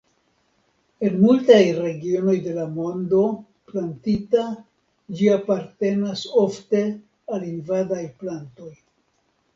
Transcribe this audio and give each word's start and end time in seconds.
En 1.09 1.17
multaj 1.23 1.59
regionoj 1.79 2.33
de 2.45 2.55
la 2.55 2.63
mondo 2.77 3.19
plantita 3.73 4.47
ĝi 5.19 5.31
apartenas 5.37 6.25
ofte 6.47 6.83
al 7.37 7.47
invadaj 7.53 8.03
plantoj. 8.25 8.73